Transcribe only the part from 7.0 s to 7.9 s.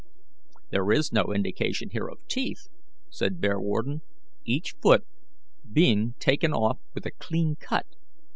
a clean cut.